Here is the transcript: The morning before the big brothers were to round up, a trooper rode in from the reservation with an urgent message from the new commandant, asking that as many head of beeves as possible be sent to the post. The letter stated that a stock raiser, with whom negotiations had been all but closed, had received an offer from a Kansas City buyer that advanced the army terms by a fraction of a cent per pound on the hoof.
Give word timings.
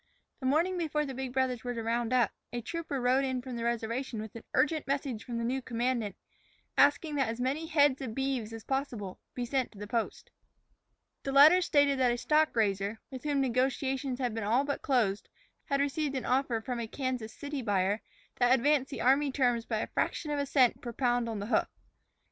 The 0.39 0.47
morning 0.47 0.79
before 0.79 1.05
the 1.05 1.13
big 1.13 1.31
brothers 1.31 1.63
were 1.63 1.75
to 1.75 1.83
round 1.83 2.11
up, 2.11 2.31
a 2.51 2.59
trooper 2.61 2.99
rode 2.99 3.23
in 3.23 3.39
from 3.39 3.55
the 3.55 3.63
reservation 3.63 4.19
with 4.19 4.35
an 4.35 4.43
urgent 4.55 4.87
message 4.87 5.23
from 5.23 5.37
the 5.37 5.43
new 5.43 5.61
commandant, 5.61 6.15
asking 6.75 7.13
that 7.17 7.29
as 7.29 7.39
many 7.39 7.67
head 7.67 8.01
of 8.01 8.15
beeves 8.15 8.51
as 8.51 8.63
possible 8.63 9.19
be 9.35 9.45
sent 9.45 9.71
to 9.73 9.77
the 9.77 9.85
post. 9.85 10.31
The 11.21 11.31
letter 11.31 11.61
stated 11.61 11.99
that 11.99 12.09
a 12.11 12.17
stock 12.17 12.55
raiser, 12.55 12.99
with 13.11 13.25
whom 13.25 13.41
negotiations 13.41 14.17
had 14.17 14.33
been 14.33 14.43
all 14.43 14.63
but 14.63 14.81
closed, 14.81 15.29
had 15.65 15.79
received 15.79 16.15
an 16.15 16.25
offer 16.25 16.61
from 16.61 16.79
a 16.79 16.87
Kansas 16.87 17.31
City 17.31 17.61
buyer 17.61 18.01
that 18.37 18.55
advanced 18.55 18.89
the 18.89 19.01
army 19.01 19.31
terms 19.31 19.67
by 19.67 19.77
a 19.81 19.87
fraction 19.93 20.31
of 20.31 20.39
a 20.39 20.47
cent 20.47 20.81
per 20.81 20.93
pound 20.93 21.29
on 21.29 21.37
the 21.37 21.45
hoof. 21.45 21.67